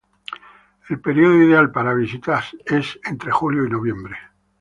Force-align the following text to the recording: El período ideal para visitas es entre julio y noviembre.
El 0.89 0.99
período 0.99 1.35
ideal 1.43 1.71
para 1.71 1.93
visitas 1.93 2.57
es 2.65 2.99
entre 3.03 3.29
julio 3.31 3.67
y 3.67 3.69
noviembre. 3.69 4.17